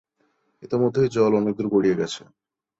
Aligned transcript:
ইতোমধ্যেই 0.63 1.09
জল 1.15 1.31
অনেকদূর 1.39 1.67
গড়িয়ে 1.73 1.99
গেছে! 1.99 2.21